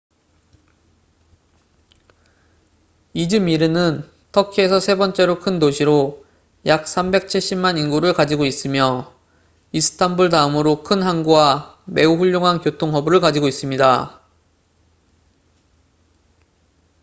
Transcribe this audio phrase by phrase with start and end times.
[3.13, 6.25] 이즈미르는 터키에서 세 번째로 큰 도시로
[6.65, 9.13] 약 3백 7십만 인구를 가지고 있으며
[9.73, 14.19] 이스탄불 다음으로 큰 항구와 매우 훌륭한 교통 허브를 가지고 있습니다